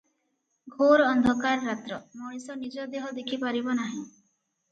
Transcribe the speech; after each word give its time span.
ଘୋର 0.75 1.09
ଅନ୍ଧକାର 1.15 1.67
ରାତ୍ର, 1.67 1.99
ମଣିଷ 2.21 2.57
ନିଜ 2.63 2.85
ଦେହ 2.95 3.07
ଦେଖିପାରିବ 3.19 3.79
ନାହିଁ। 3.83 4.01